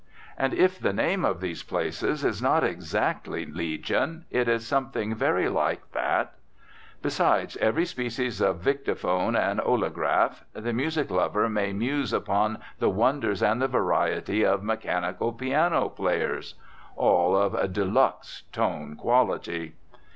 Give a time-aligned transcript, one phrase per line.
[0.35, 5.47] And if the name of these places is not exactly legion, it is something very
[5.47, 6.33] like that.
[7.03, 13.43] Besides every species of Victophone and Olagraph, the music lover may muse upon the wonders
[13.43, 16.55] and the variety of "mechanical piano players."
[16.95, 19.75] All of de luxe "tone quality."